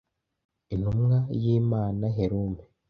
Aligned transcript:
Intumwa 0.73 1.17
y'Imana 1.41 2.05
Herume 2.17 2.61